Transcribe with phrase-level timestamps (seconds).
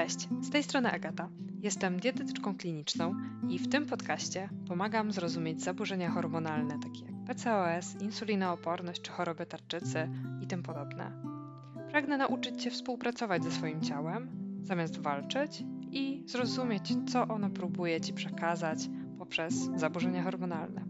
[0.00, 1.28] Cześć, z tej strony Agata.
[1.62, 3.14] Jestem dietetyczką kliniczną
[3.48, 10.08] i w tym podcaście pomagam zrozumieć zaburzenia hormonalne takie jak PCOS, insulinooporność czy choroby tarczycy
[10.42, 11.22] i tym podobne.
[11.90, 14.30] Pragnę nauczyć Cię współpracować ze swoim ciałem,
[14.62, 18.78] zamiast walczyć i zrozumieć, co ono próbuje Ci przekazać
[19.18, 20.84] poprzez zaburzenia hormonalne.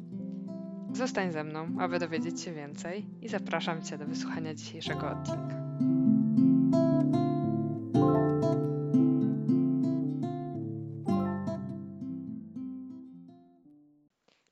[0.93, 5.60] Zostań ze mną, aby dowiedzieć się więcej i zapraszam Cię do wysłuchania dzisiejszego odcinka.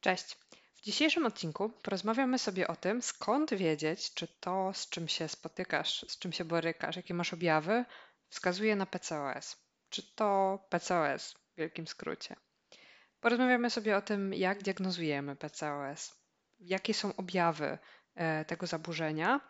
[0.08, 0.36] Cześć.
[0.74, 6.04] W dzisiejszym odcinku porozmawiamy sobie o tym, skąd wiedzieć, czy to, z czym się spotykasz,
[6.08, 7.84] z czym się borykasz, jakie masz objawy,
[8.28, 9.56] wskazuje na PCOS.
[9.90, 12.36] Czy to PCOS w wielkim skrócie.
[13.20, 16.14] Porozmawiamy sobie o tym, jak diagnozujemy PCOS,
[16.58, 17.78] jakie są objawy
[18.14, 19.40] e, tego zaburzenia,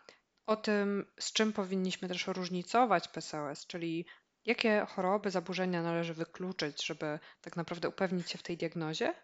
[0.47, 4.07] o tym, z czym powinniśmy też różnicować PCOS, czyli
[4.49, 9.15] jakie choroby, zaburzenia należy wykluczyć, żeby tak naprawdę upewnić się w tej diagnozie,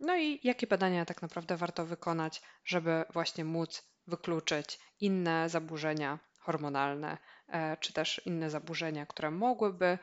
[0.00, 7.18] no i jakie badania tak naprawdę warto wykonać, żeby właśnie móc wykluczyć inne zaburzenia hormonalne,
[7.48, 9.98] e, czy też inne zaburzenia, które mogłyby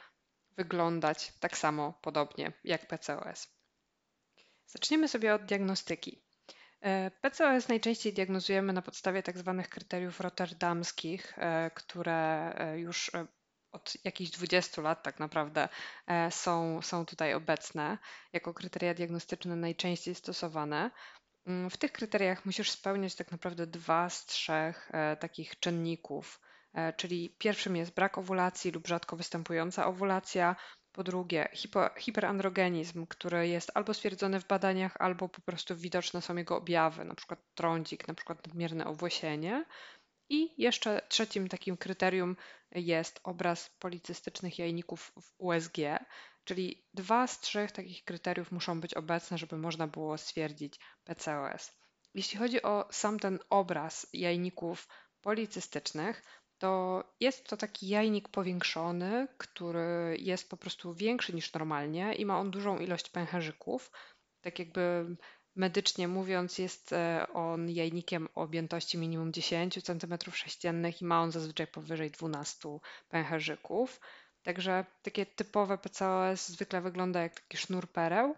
[0.58, 3.48] wyglądać tak samo podobnie jak PCOS.
[4.66, 6.24] Zaczniemy sobie od diagnostyki.
[6.82, 13.12] E, PCOS najczęściej diagnozujemy na podstawie tak zwanych kryteriów rotterdamskich, e, które już
[13.72, 15.70] od jakichś 20 lat tak naprawdę
[16.08, 17.98] e, są, są tutaj obecne
[18.34, 20.92] jako kryteria diagnostyczne najczęściej stosowane.
[21.46, 26.40] Mm, w tych kryteriach musisz spełniać tak naprawdę dwa z trzech e, takich czynników,
[26.74, 30.56] e, czyli pierwszym jest brak owulacji lub rzadko występująca owulacja,
[30.98, 36.36] po drugie, hipo, hiperandrogenizm, który jest albo stwierdzony w badaniach, albo po prostu widoczne są
[36.36, 39.66] jego objawy, przykład trądzik, przykład nadmierne owłosienie.
[40.30, 42.36] I jeszcze trzecim takim kryterium
[42.72, 45.78] jest obraz policystycznych jajników w USG,
[46.44, 51.72] czyli dwa z trzech takich kryteriów muszą być obecne, żeby można było stwierdzić PCOS.
[52.14, 54.88] Jeśli chodzi o sam ten obraz jajników
[55.22, 56.24] policystycznych,
[56.58, 62.40] to jest to taki jajnik powiększony, który jest po prostu większy niż normalnie i ma
[62.40, 63.92] on dużą ilość pęcherzyków.
[64.42, 65.16] Tak jakby
[65.58, 71.68] Medycznie mówiąc, jest e, on jajnikiem o objętości minimum 10 cm3 i ma on zazwyczaj
[71.68, 72.80] powyżej 12
[73.10, 74.00] pęcherzyków.
[74.44, 78.36] Także takie typowe PCOS zwykle wygląda jak taki sznur pereł.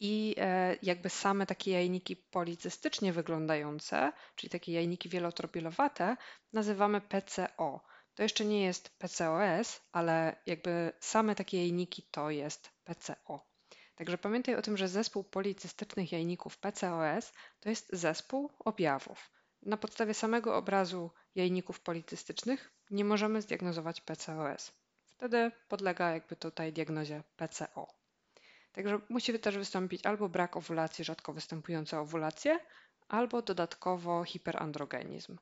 [0.00, 6.16] I e, jakby same takie jajniki policystycznie wyglądające, czyli takie jajniki wielotropielowate,
[6.52, 7.80] nazywamy PCO.
[8.14, 13.47] To jeszcze nie jest PCOS, ale jakby same takie jajniki to jest PCO.
[13.98, 19.30] Także pamiętaj o tym, że zespół policystycznych jajników PCOS to jest zespół objawów.
[19.62, 24.72] Na podstawie samego obrazu jajników policystycznych nie możemy zdiagnozować PCOS.
[25.06, 27.86] Wtedy podlega jakby tutaj diagnozie PCO.
[28.72, 32.60] Także musi też wystąpić albo brak owulacji, rzadko występujące owulacje,
[33.08, 35.38] albo dodatkowo hiperandrogenizm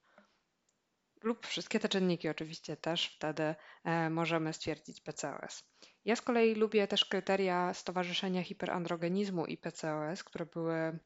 [1.22, 3.54] lub wszystkie te czynniki oczywiście też wtedy
[3.84, 5.64] e, możemy stwierdzić PCOS.
[6.04, 10.98] Ja z kolei lubię też kryteria Stowarzyszenia Hiperandrogenizmu i PCOS, które były e,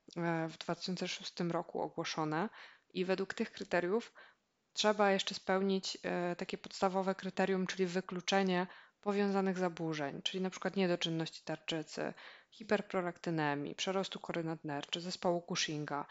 [0.48, 2.48] w 2006 roku ogłoszone
[2.94, 4.12] i według tych kryteriów
[4.72, 8.66] trzeba jeszcze spełnić e, takie podstawowe kryterium, czyli wykluczenie
[9.00, 12.12] powiązanych zaburzeń, czyli przykład niedoczynności tarczycy,
[12.50, 16.06] hiperprolaktynemii, przerostu kory nadnerczy, zespołu Cushinga,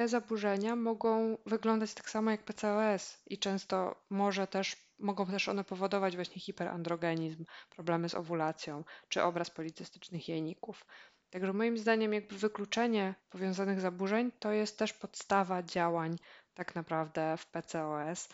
[0.00, 5.64] te zaburzenia mogą wyglądać tak samo jak PCOS i często może też, mogą też one
[5.64, 10.86] powodować właśnie hiperandrogenizm, problemy z owulacją czy obraz policystycznych jajników.
[11.30, 16.16] Także moim zdaniem jakby wykluczenie powiązanych zaburzeń to jest też podstawa działań
[16.54, 18.28] tak naprawdę w PCOS,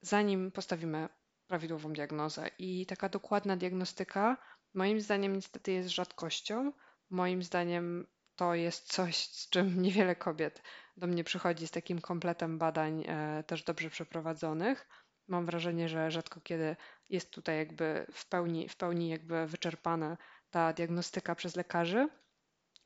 [0.00, 1.08] zanim postawimy
[1.46, 2.50] prawidłową diagnozę.
[2.58, 4.36] I taka dokładna diagnostyka
[4.74, 6.72] moim zdaniem niestety jest rzadkością.
[7.10, 10.62] Moim zdaniem to jest coś, z czym niewiele kobiet
[10.96, 14.88] do mnie przychodzi z takim kompletem badań e, też dobrze przeprowadzonych.
[15.28, 16.76] Mam wrażenie, że rzadko kiedy
[17.08, 20.16] jest tutaj jakby w pełni, w pełni jakby wyczerpana
[20.50, 22.08] ta diagnostyka przez lekarzy,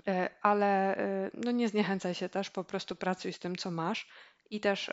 [0.09, 4.09] e, ale e, no nie zniechęcaj się też, po prostu pracuj z tym, co masz
[4.51, 4.91] i też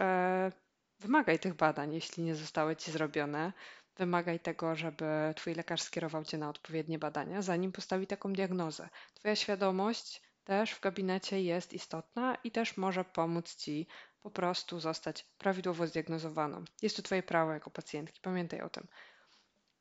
[0.99, 3.53] wymagaj tych badań, jeśli nie zostały ci zrobione.
[3.97, 8.89] Wymagaj tego, żeby twój lekarz skierował cię na odpowiednie badania, zanim postawi taką diagnozę.
[9.13, 13.87] Twoja świadomość też w gabinecie jest istotna i też może pomóc Ci
[14.21, 16.63] po prostu zostać prawidłowo zdiagnozowaną.
[16.81, 18.87] Jest to Twoje prawo jako pacjentki, pamiętaj o tym.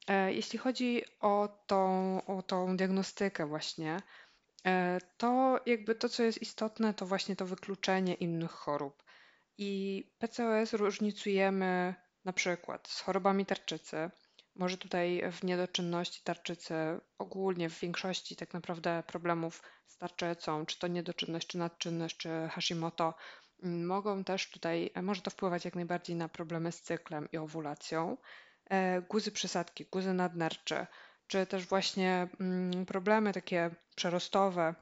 [0.09, 3.97] E, jeśli chodzi o tą, o tą diagnostykę właśnie,
[4.67, 9.03] e, to jakby to, co jest istotne, to właśnie to wykluczenie innych chorób.
[9.59, 11.95] I PCOS różnicujemy
[12.25, 14.11] na przykład z chorobami tarczycy,
[14.55, 16.75] Może tutaj w niedoczynności tarczycy,
[17.19, 23.15] ogólnie w większości tak naprawdę problemów z tarczycą, czy to niedoczynność, czy nadczynność, czy Hashimoto,
[23.63, 28.17] mm, mogą też tutaj, może to wpływać jak najbardziej na problemy z cyklem i owulacją.
[28.71, 30.87] E, guzy przysadki, guzy nadnercze,
[31.27, 34.75] czy też właśnie mm, problemy takie przerostowe,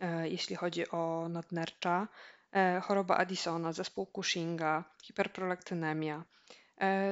[0.00, 2.08] e, jeśli chodzi o nadnercza,
[2.52, 6.24] e, choroba Addisona, zespół Cushinga, hiperprolaktynemia.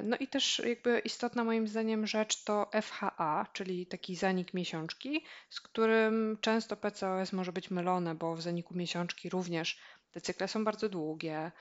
[0.02, 5.60] No i też jakby istotna moim zdaniem rzecz to FHA, czyli taki zanik miesiączki, z
[5.60, 9.78] którym często PCOS może być mylone, bo w zaniku miesiączki również
[10.10, 11.52] te cykle są bardzo długie,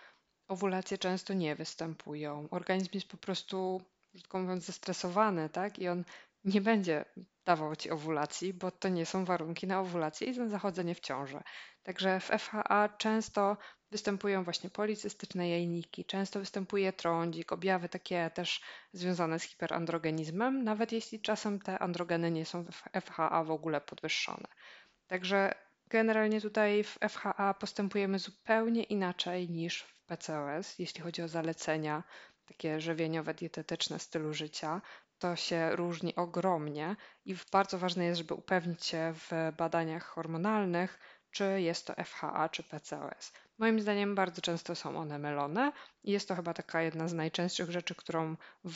[0.48, 3.82] owulacje często nie występują, organizm jest po prostu
[4.14, 5.80] brzydko mówiąc, zestresowany, tak?
[5.80, 6.04] I on
[6.44, 7.06] nie będzie
[7.46, 11.44] dawał ci owulacji, bo to nie są warunki na owulację i na zachodzenie w ciążę.
[11.84, 13.58] Także w FHA często
[13.94, 18.62] występują właśnie policystyczne jajniki, często występuje trądzik, objawy takie też
[18.94, 24.48] związane z hiperandrogenizmem, nawet jeśli czasem te androgeny nie są w FHA w ogóle podwyższone.
[25.08, 25.56] Także
[25.88, 32.04] generalnie tutaj w FHA postępujemy zupełnie inaczej niż w PCOS, jeśli chodzi o zalecenia
[32.46, 34.82] takie żywieniowe, dietetyczne stylu życia,
[35.20, 36.96] to się różni ogromnie
[37.26, 41.00] i bardzo ważne jest, żeby upewnić się w badaniach hormonalnych,
[41.32, 43.34] czy jest to FHA czy PCOS.
[43.58, 45.72] Moim zdaniem bardzo często są one mylone
[46.04, 48.36] i jest to chyba taka jedna z najczęstszych rzeczy, którą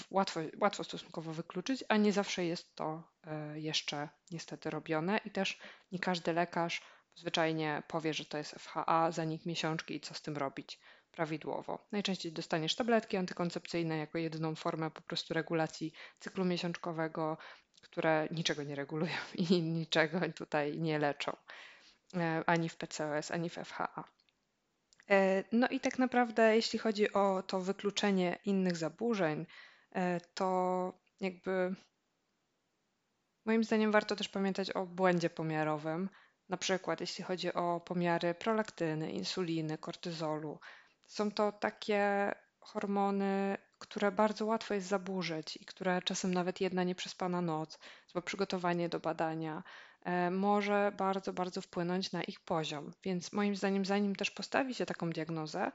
[0.09, 5.59] łatwo, łatwo stosunkowo wykluczyć, a nie zawsze jest to e, jeszcze niestety robione i też
[5.91, 6.81] nie każdy lekarz
[7.15, 10.79] zwyczajnie powie, że to jest FHA, zanik miesiączki i co z tym robić
[11.11, 11.87] prawidłowo.
[11.91, 17.37] Najczęściej dostaniesz tabletki antykoncepcyjne jako jedyną formę po prostu regulacji cyklu miesiączkowego,
[17.81, 19.15] które niczego nie regulują
[19.49, 21.37] i niczego tutaj nie leczą,
[22.13, 24.16] e, ani w PCOS, ani w FHA.
[25.09, 29.45] E, no i tak naprawdę, jeśli chodzi o to wykluczenie innych zaburzeń,
[29.91, 31.75] e, to jakby
[33.45, 36.09] moim zdaniem warto też pamiętać o błędzie pomiarowym.
[36.49, 40.59] Na przykład, jeśli chodzi o pomiary prolaktyny, insuliny, kortyzolu,
[41.05, 47.41] są to takie hormony, które bardzo łatwo jest zaburzyć i które czasem nawet jedna nieprzespana
[47.41, 49.63] noc, złe przygotowanie do badania
[50.31, 52.93] może bardzo, bardzo wpłynąć na ich poziom.
[53.03, 55.71] Więc moim zdaniem, zanim też postawi się taką diagnozę,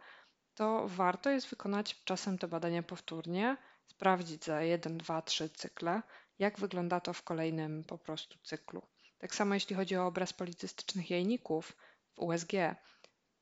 [0.55, 3.57] to warto jest wykonać czasem te badania powtórnie,
[3.87, 6.03] sprawdzić za 1, 2, 3 cykle,
[6.39, 8.83] jak wygląda to w kolejnym po prostu cyklu.
[9.19, 11.77] Tak samo jeśli chodzi o obraz policystycznych jajników
[12.15, 12.53] w USG,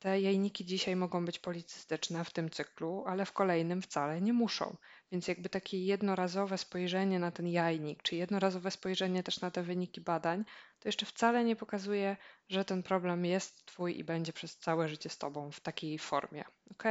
[0.00, 4.76] te jajniki dzisiaj mogą być policystyczne w tym cyklu, ale w kolejnym wcale nie muszą.
[5.12, 10.00] Więc jakby takie jednorazowe spojrzenie na ten jajnik, czy jednorazowe spojrzenie też na te wyniki
[10.00, 10.44] badań,
[10.79, 12.17] to jeszcze wcale nie pokazuje,
[12.49, 16.44] że ten problem jest Twój i będzie przez całe życie z Tobą w takiej formie.
[16.70, 16.85] ok?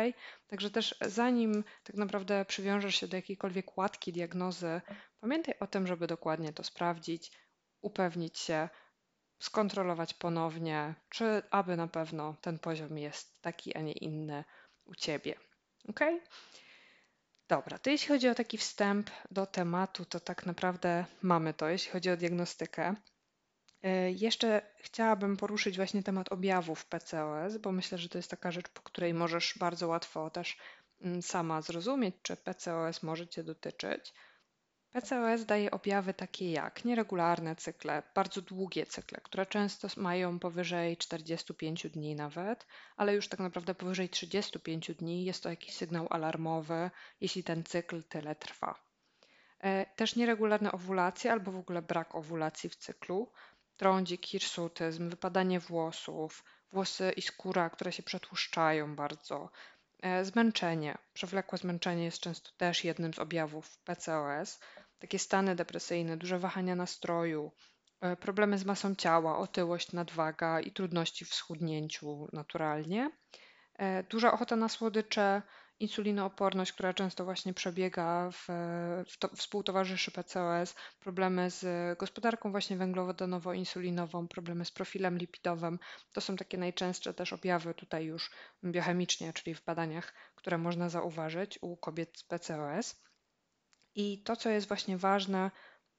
[0.47, 4.81] Także też zanim tak naprawdę przywiążesz się do jakiejkolwiek łatki diagnozy,
[5.19, 7.31] pamiętaj o tym, żeby dokładnie to sprawdzić,
[7.81, 8.69] upewnić się,
[9.39, 14.43] skontrolować ponownie, czy aby na pewno ten poziom jest taki, a nie inny
[14.85, 15.35] u Ciebie.
[15.89, 15.99] Ok?
[17.47, 21.91] Dobra, to jeśli chodzi o taki wstęp do tematu, to tak naprawdę mamy to, jeśli
[21.91, 22.95] chodzi o diagnostykę.
[23.83, 28.69] E, jeszcze chciałabym poruszyć właśnie temat objawów PCOS, bo myślę, że to jest taka rzecz,
[28.69, 30.57] po której możesz bardzo łatwo też
[31.01, 34.13] mm, sama zrozumieć, czy PCOS może Cię dotyczyć.
[34.91, 41.87] PCOS daje objawy takie jak nieregularne cykle, bardzo długie cykle, które często mają powyżej 45
[41.87, 42.67] dni nawet,
[42.97, 46.91] ale już tak naprawdę powyżej 35 dni jest to jakiś sygnał alarmowy,
[47.21, 48.89] jeśli ten cykl tyle trwa.
[49.59, 53.31] E, też nieregularne owulacje albo w ogóle brak owulacji w cyklu,
[53.77, 59.49] trądzik, hirsutyzm, wypadanie włosów, włosy i skóra, które się przetłuszczają bardzo,
[60.23, 60.97] zmęczenie.
[61.13, 64.59] Przewlekłe zmęczenie jest często też jednym z objawów PCOS.
[64.99, 67.51] Takie stany depresyjne, duże wahania nastroju,
[68.01, 73.11] e, problemy z masą ciała, otyłość, nadwaga i trudności w schudnięciu naturalnie.
[73.73, 75.41] E, duża ochota na słodycze,
[75.79, 78.45] insulinooporność, która często właśnie przebiega, w,
[79.09, 85.79] w to, współtowarzyszy PCOS, problemy z gospodarką właśnie węglowodonowo-insulinową, problemy z profilem lipidowym.
[86.11, 88.31] To są takie najczęstsze też objawy tutaj już
[88.63, 93.01] biochemicznie, czyli w badaniach, które można zauważyć u kobiet z PCOS.
[93.95, 95.51] I to, co jest właśnie ważne,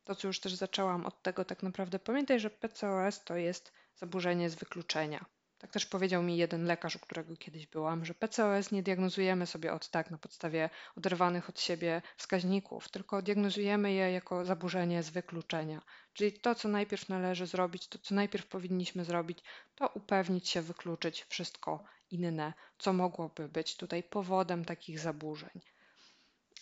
[0.05, 4.51] to co już też zaczęłam od tego, tak naprawdę pamiętaj, że PCOS to jest zaburzenie
[4.51, 5.25] z wykluczenia.
[5.61, 9.73] Tak też powiedział mi jeden lekarz, u którego kiedyś byłam, że PCOS nie diagnozujemy sobie
[9.73, 15.83] od tak na podstawie oderwanych od siebie wskaźników, tylko diagnozujemy je jako zaburzenie z wykluczenia.
[16.12, 19.38] Czyli to, co najpierw należy zrobić, to, co najpierw powinniśmy zrobić,
[19.75, 25.61] to upewnić się, wykluczyć wszystko inne, co mogłoby być tutaj powodem takich zaburzeń.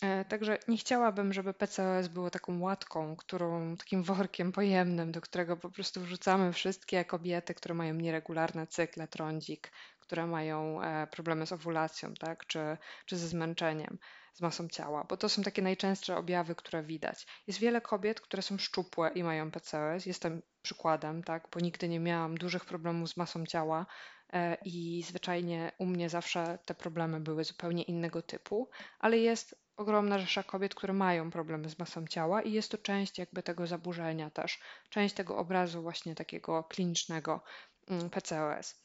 [0.01, 5.57] E, także nie chciałabym, żeby PCOS było taką łatką, którą, takim workiem pojemnym, do którego
[5.57, 11.51] po prostu wrzucamy wszystkie kobiety, które mają nieregularne cykle, trądzik, które mają e, problemy z
[11.51, 13.97] owulacją, tak, czy, czy ze zmęczeniem,
[14.33, 17.27] z masą ciała, bo to są takie najczęstsze objawy, które widać.
[17.47, 20.05] Jest wiele kobiet, które są szczupłe i mają PCOS.
[20.05, 23.85] Jestem przykładem, tak, bo nigdy nie miałam dużych problemów z masą ciała
[24.33, 30.19] e, i zwyczajnie u mnie zawsze te problemy były zupełnie innego typu, ale jest ogromna
[30.19, 34.29] rzesza kobiet, które mają problemy z masą ciała i jest to część jakby tego zaburzenia
[34.29, 34.59] też,
[34.89, 37.41] część tego obrazu właśnie takiego klinicznego
[37.87, 38.75] mm, PCOS.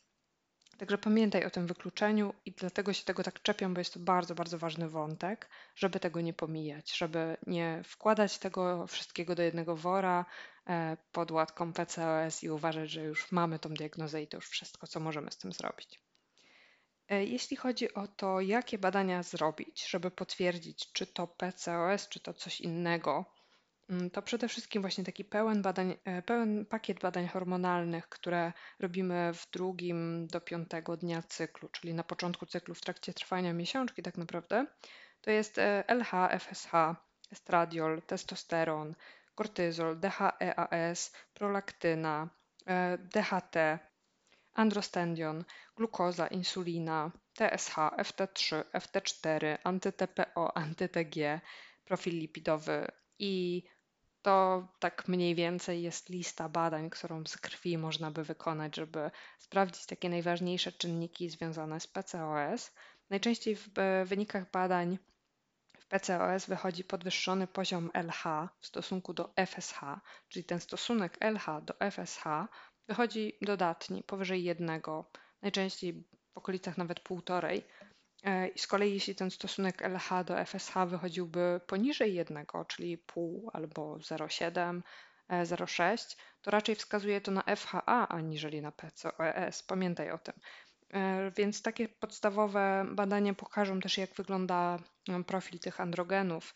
[0.79, 4.35] Także pamiętaj o tym wykluczeniu i dlatego się tego tak czepiam, bo jest to bardzo,
[4.35, 10.25] bardzo ważny wątek, żeby tego nie pomijać, żeby nie wkładać tego wszystkiego do jednego wora
[10.67, 14.87] e, pod łatką PCOS i uważać, że już mamy tą diagnozę i to już wszystko,
[14.87, 16.01] co możemy z tym zrobić.
[17.08, 22.34] E, jeśli chodzi o to, jakie badania zrobić, żeby potwierdzić, czy to PCOS, czy to
[22.34, 23.25] coś innego,
[23.90, 29.32] mm, to przede wszystkim właśnie taki pełen, badań, e, pełen pakiet badań hormonalnych, które robimy
[29.34, 34.16] w drugim do piątego dnia cyklu, czyli na początku cyklu, w trakcie trwania miesiączki tak
[34.16, 34.66] naprawdę,
[35.20, 36.73] to jest LH, FSH,
[37.32, 38.94] estradiol, testosteron,
[39.34, 42.28] kortyzol, DHEAS, prolaktyna,
[42.66, 43.56] e, DHT,
[44.54, 45.44] androstendion,
[45.76, 51.40] glukoza, insulina, TSH, FT3, FT4, anty-TPO, anty-TG,
[51.84, 52.87] profil lipidowy
[53.18, 53.62] i
[54.23, 59.87] to tak mniej więcej jest lista badań, którą z krwi można by wykonać, żeby sprawdzić
[59.87, 62.73] takie najważniejsze czynniki związane z PCOS.
[63.11, 63.70] Najczęściej w
[64.04, 64.99] wynikach badań
[65.78, 69.80] w PCOS wychodzi podwyższony poziom LH w stosunku do FSH,
[70.28, 72.25] czyli ten stosunek LH do FSH
[72.88, 75.11] wychodzi dodatni, powyżej jednego,
[75.43, 77.64] najczęściej w okolicach nawet półtorej.
[78.25, 83.50] E, I z kolei jeśli ten stosunek LH do FSH wychodziłby poniżej jednego, czyli pół
[83.53, 84.83] albo 0,7,
[85.31, 89.62] 0,6, e, to raczej wskazuje to na FHA aniżeli na PCOS.
[89.62, 90.35] Pamiętaj o tym.
[90.91, 94.79] E, więc takie podstawowe badania pokażą też, jak wygląda
[95.26, 96.55] profil tych androgenów,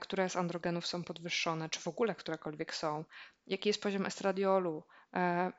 [0.00, 3.04] które z androgenów są podwyższone, czy w ogóle którekolwiek są,
[3.46, 4.82] jaki jest poziom estradiolu,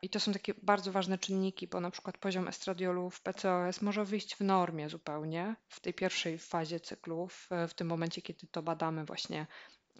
[0.02, 4.06] I to są takie bardzo ważne czynniki, bo na przykład poziom estradiolu w PCOS może
[4.06, 8.64] wyjść w normie zupełnie w tej pierwszej fazie cyklu, w, w tym momencie, kiedy to
[8.64, 9.48] badamy właśnie,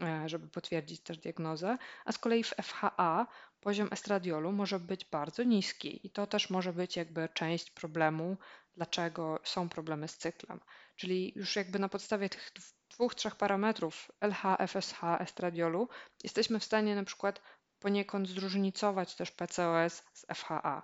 [0.02, 3.28] e, żeby potwierdzić też diagnozę, a z kolei w FHA
[3.60, 8.38] poziom estradiolu może być bardzo niski i to też może być jakby część problemu,
[8.76, 10.60] dlaczego są problemy z cyklem.
[10.96, 12.52] Czyli już jakby na podstawie tych
[12.90, 15.90] dwóch, trzech parametrów LH, FSH, estradiolu
[16.24, 17.42] jesteśmy w stanie na przykład
[17.80, 20.84] poniekąd zróżnicować też PCOS z FHA.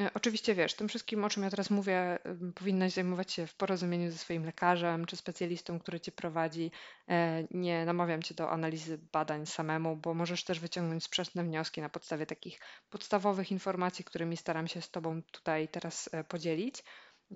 [0.00, 2.18] E, oczywiście wiesz, tym wszystkim, o czym ja teraz mówię,
[2.54, 6.70] powinnaś zajmować się w porozumieniu ze swoim lekarzem czy specjalistą, który cię prowadzi.
[7.08, 11.88] E, nie namawiam cię do analizy badań samemu, bo możesz też wyciągnąć sprzeczne wnioski na
[11.88, 12.60] podstawie takich
[12.90, 16.84] podstawowych informacji, którymi staram się z Tobą tutaj teraz e, podzielić.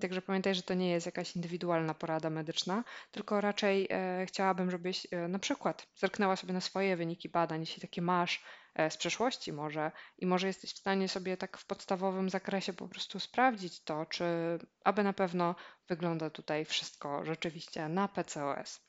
[0.01, 3.89] Także pamiętaj, że to nie jest jakaś indywidualna porada medyczna, tylko raczej
[4.27, 8.43] chciałabym, żebyś na przykład zerknęła sobie na swoje wyniki badań, jeśli takie masz
[8.91, 13.21] z przeszłości może i może jesteś w stanie sobie tak w podstawowym zakresie po prostu
[13.21, 14.25] sprawdzić to, czy
[14.85, 15.55] aby na pewno
[15.89, 18.89] wygląda tutaj wszystko rzeczywiście na PCOS.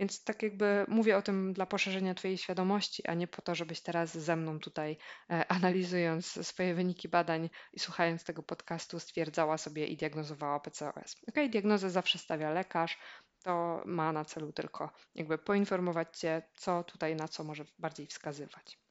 [0.00, 3.80] Więc tak jakby mówię o tym dla poszerzenia Twojej świadomości, a nie po to, żebyś
[3.80, 4.96] teraz ze mną tutaj
[5.30, 11.16] e, analizując swoje wyniki badań i słuchając tego podcastu stwierdzała sobie i diagnozowała PCOS.
[11.28, 12.98] Ok, diagnozę zawsze stawia lekarz,
[13.42, 18.83] to ma na celu tylko jakby poinformować Cię, co tutaj na co może bardziej wskazywać.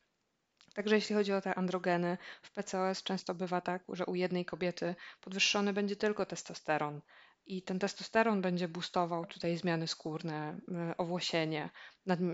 [0.74, 4.96] Także jeśli chodzi o te androgeny, w PCOS często bywa tak, że u jednej kobiety
[5.22, 7.02] podwyższony będzie tylko testosteron,
[7.46, 11.70] i ten testosteron będzie boostował tutaj zmiany skórne, e, owłosienie,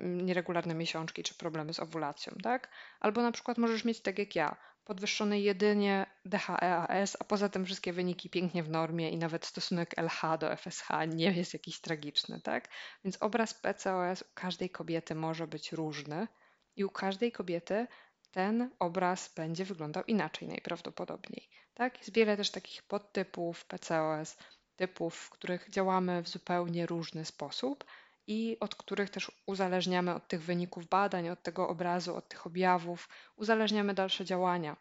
[0.02, 2.70] nieregularne miesiączki czy problemy z owulacją, tak?
[3.00, 7.94] Albo na przykład możesz mieć tak jak ja, podwyższony jedynie DHEAS, a poza tym wszystkie
[7.94, 12.70] wyniki pięknie w normie i nawet stosunek LH do FSH nie jest jakiś tragiczny, tak?
[13.04, 16.28] Więc obraz PCOS u każdej kobiety może być różny
[16.76, 17.88] i u każdej kobiety
[18.32, 21.50] ten obraz będzie wyglądał inaczej najprawdopodobniej.
[21.74, 21.98] Tak?
[21.98, 24.38] Jest wiele też takich podtypów PCOS,
[24.76, 27.86] typów, w których działamy w zupełnie różny sposób
[28.28, 33.10] i od których też uzależniamy od tych wyników badań, od tego obrazu, od tych objawów,
[33.36, 34.78] uzależniamy dalsze działania.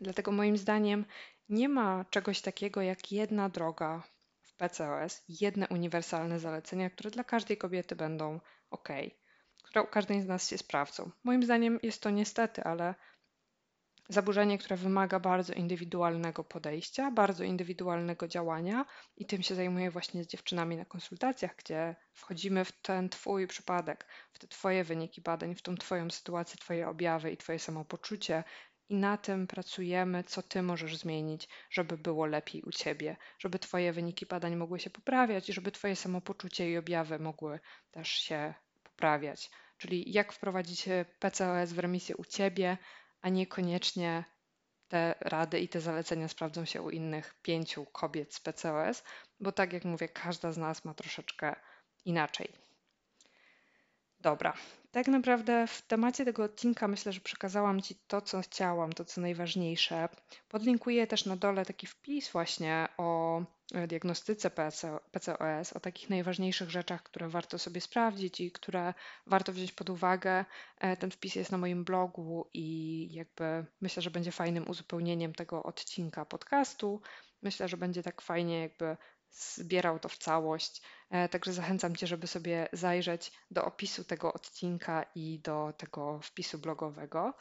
[0.00, 1.04] Dlatego moim zdaniem
[1.48, 4.02] nie ma czegoś takiego jak jedna droga
[4.40, 8.40] w PCOS, jedne uniwersalne zalecenia, które dla każdej kobiety będą
[8.70, 8.88] ok,
[9.74, 11.10] które u każdej z nas się sprawdzą.
[11.24, 12.94] Moim zdaniem jest to niestety, ale
[14.08, 18.84] zaburzenie, które wymaga bardzo indywidualnego podejścia, bardzo indywidualnego działania
[19.16, 24.06] i tym się zajmuję właśnie z dziewczynami na konsultacjach, gdzie wchodzimy w ten Twój przypadek,
[24.32, 28.44] w te Twoje wyniki badań, w tą Twoją sytuację, Twoje objawy i Twoje samopoczucie
[28.88, 33.92] i na tym pracujemy, co Ty możesz zmienić, żeby było lepiej u Ciebie, żeby Twoje
[33.92, 39.50] wyniki badań mogły się poprawiać i żeby Twoje samopoczucie i objawy mogły też się poprawiać.
[39.78, 40.88] Czyli jak wprowadzić
[41.18, 42.78] PCOS w remisję u Ciebie,
[43.20, 44.24] a niekoniecznie
[44.88, 49.04] te rady i te zalecenia sprawdzą się u innych pięciu kobiet z PCOS,
[49.40, 51.56] bo tak jak mówię, każda z nas ma troszeczkę
[52.04, 52.48] inaczej.
[54.20, 54.54] Dobra,
[54.90, 59.20] tak naprawdę w temacie tego odcinka myślę, że przekazałam Ci to, co chciałam, to, co
[59.20, 60.08] najważniejsze.
[60.48, 64.50] Podlinkuję też na dole taki wpis właśnie o e, diagnostyce
[65.12, 68.94] PCOS, o takich najważniejszych rzeczach, które warto sobie sprawdzić i które
[69.26, 70.44] warto wziąć pod uwagę.
[70.78, 75.62] E, ten wpis jest na moim blogu i jakby myślę, że będzie fajnym uzupełnieniem tego
[75.62, 77.02] odcinka podcastu.
[77.42, 78.96] Myślę, że będzie tak fajnie jakby
[79.30, 80.82] zbierał to w całość.
[81.10, 86.58] E, także zachęcam Cię, żeby sobie zajrzeć do opisu tego odcinka i do tego wpisu
[86.58, 87.34] blogowego.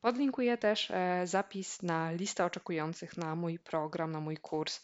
[0.00, 0.92] Podlinkuję też
[1.24, 4.80] zapis na listę oczekujących na mój program, na mój kurs,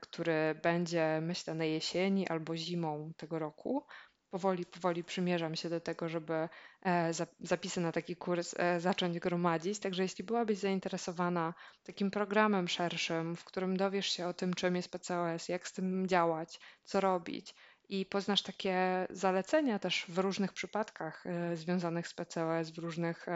[0.00, 3.86] który będzie myślę na jesieni albo zimą tego roku
[4.30, 6.48] powoli, powoli przymierzam się do tego, żeby
[6.82, 9.78] e, zapisy na taki kurs e, zacząć gromadzić.
[9.78, 14.90] Także jeśli byłabyś zainteresowana takim programem szerszym, w którym dowiesz się o tym, czym jest
[14.90, 17.54] PCOS, jak z tym działać, co robić
[17.88, 23.26] i poznasz takie zalecenia też w różnych przypadkach e, związanych z PCOS, w różnych,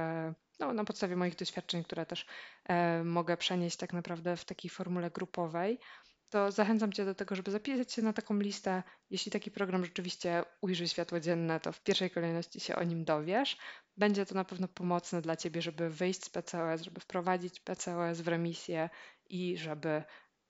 [0.60, 2.26] no, na podstawie moich doświadczeń, które też
[3.04, 5.78] mogę przenieść tak naprawdę w takiej formule grupowej,
[6.34, 8.82] to zachęcam Cię do tego, żeby zapisać się na taką listę.
[9.10, 13.56] Jeśli taki program rzeczywiście ujrzy światło dzienne, to w pierwszej kolejności się o nim dowiesz.
[13.96, 18.28] Będzie to na pewno pomocne dla Ciebie, żeby wyjść z PCOS, żeby wprowadzić PCOS w
[18.28, 18.90] remisję
[19.26, 20.02] i żeby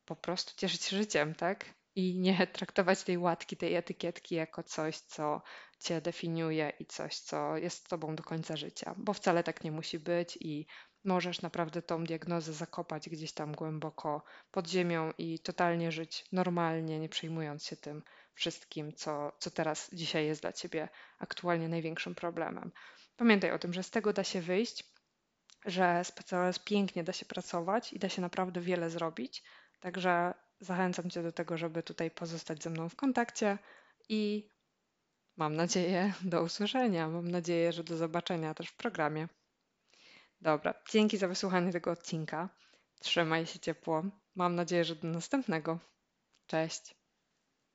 [0.04, 1.74] po prostu cieszyć się życiem, tak?
[1.94, 5.42] I nie traktować tej łatki, tej etykietki jako coś, co
[5.78, 9.72] Cię definiuje i coś, co jest z Tobą do końca życia, bo wcale tak nie
[9.72, 10.66] musi być i
[11.04, 17.08] możesz naprawdę tą diagnozę zakopać gdzieś tam głęboko pod ziemią i totalnie żyć normalnie, nie
[17.08, 18.02] przejmując się tym
[18.34, 20.88] wszystkim, co, co teraz dzisiaj jest dla ciebie
[21.18, 22.72] aktualnie największym problemem.
[23.16, 24.84] Pamiętaj o tym, że z tego da się wyjść,
[25.64, 29.42] że z PCOS pięknie da się pracować i da się naprawdę wiele zrobić.
[29.80, 33.58] Także zachęcam Cię do tego, żeby tutaj pozostać ze mną w kontakcie
[34.08, 34.48] i
[35.36, 37.08] mam nadzieję do usłyszenia.
[37.08, 39.28] Mam nadzieję, że do zobaczenia też w programie.
[40.44, 42.48] Dobra, dzięki za wysłuchanie tego odcinka.
[43.00, 44.02] Trzymaj się ciepło.
[44.34, 45.78] Mam nadzieję, że do następnego.
[46.46, 46.94] Cześć.